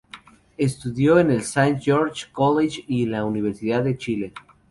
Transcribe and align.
Estudió 0.57 1.19
en 1.19 1.29
el 1.29 1.43
Saint 1.43 1.79
George's 1.79 2.25
College 2.31 2.83
y 2.87 3.03
en 3.03 3.11
la 3.11 3.23
Universidad 3.23 3.83
de 3.83 3.97
Chile. 3.99 4.33